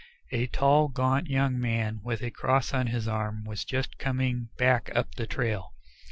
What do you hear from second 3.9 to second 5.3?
coming back up the